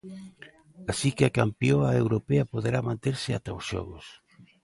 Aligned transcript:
Así 0.91 1.09
que 1.15 1.23
a 1.25 1.35
campioa 1.39 1.89
europea 2.03 2.49
poderá 2.53 2.79
manterse 2.89 3.29
ata 3.37 3.57
os 3.57 3.65
Xogos. 3.69 4.05